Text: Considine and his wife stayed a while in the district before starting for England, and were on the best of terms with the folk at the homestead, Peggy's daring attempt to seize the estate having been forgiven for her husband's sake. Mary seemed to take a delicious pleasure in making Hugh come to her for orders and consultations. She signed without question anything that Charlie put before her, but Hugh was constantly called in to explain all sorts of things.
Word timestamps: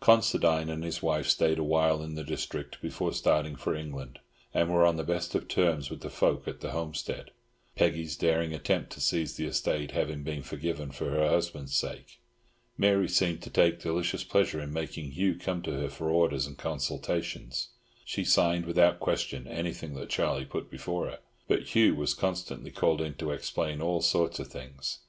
Considine 0.00 0.70
and 0.70 0.82
his 0.82 1.02
wife 1.02 1.26
stayed 1.28 1.58
a 1.58 1.62
while 1.62 2.00
in 2.02 2.14
the 2.14 2.24
district 2.24 2.80
before 2.80 3.12
starting 3.12 3.54
for 3.54 3.74
England, 3.74 4.18
and 4.54 4.70
were 4.72 4.86
on 4.86 4.96
the 4.96 5.04
best 5.04 5.34
of 5.34 5.46
terms 5.46 5.90
with 5.90 6.00
the 6.00 6.08
folk 6.08 6.48
at 6.48 6.60
the 6.62 6.70
homestead, 6.70 7.32
Peggy's 7.76 8.16
daring 8.16 8.54
attempt 8.54 8.92
to 8.92 9.00
seize 9.02 9.36
the 9.36 9.44
estate 9.44 9.90
having 9.90 10.22
been 10.22 10.42
forgiven 10.42 10.90
for 10.90 11.10
her 11.10 11.28
husband's 11.28 11.76
sake. 11.76 12.18
Mary 12.78 13.06
seemed 13.10 13.42
to 13.42 13.50
take 13.50 13.74
a 13.74 13.82
delicious 13.82 14.24
pleasure 14.24 14.58
in 14.58 14.72
making 14.72 15.10
Hugh 15.10 15.34
come 15.34 15.60
to 15.60 15.72
her 15.72 15.90
for 15.90 16.08
orders 16.08 16.46
and 16.46 16.56
consultations. 16.56 17.68
She 18.06 18.24
signed 18.24 18.64
without 18.64 19.00
question 19.00 19.46
anything 19.46 19.92
that 19.96 20.08
Charlie 20.08 20.46
put 20.46 20.70
before 20.70 21.10
her, 21.10 21.18
but 21.46 21.74
Hugh 21.74 21.94
was 21.94 22.14
constantly 22.14 22.70
called 22.70 23.02
in 23.02 23.16
to 23.16 23.32
explain 23.32 23.82
all 23.82 24.00
sorts 24.00 24.38
of 24.38 24.48
things. 24.48 25.00